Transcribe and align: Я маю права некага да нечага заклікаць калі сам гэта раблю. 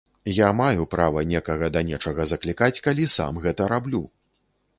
Я 0.35 0.47
маю 0.59 0.85
права 0.93 1.21
некага 1.33 1.69
да 1.75 1.83
нечага 1.91 2.27
заклікаць 2.33 2.81
калі 2.89 3.07
сам 3.19 3.39
гэта 3.45 3.71
раблю. 3.75 4.03